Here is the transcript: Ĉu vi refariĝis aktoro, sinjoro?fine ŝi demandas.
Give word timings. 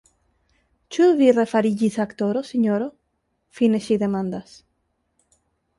Ĉu 0.95 1.09
vi 1.19 1.27
refariĝis 1.39 1.97
aktoro, 2.05 2.43
sinjoro?fine 2.49 3.85
ŝi 3.89 4.03
demandas. 4.07 4.59